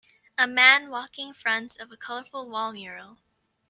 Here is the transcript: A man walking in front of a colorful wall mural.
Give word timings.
A 0.35 0.47
man 0.47 0.89
walking 0.89 1.27
in 1.27 1.33
front 1.35 1.77
of 1.77 1.91
a 1.91 1.95
colorful 1.95 2.49
wall 2.49 2.73
mural. 2.73 3.19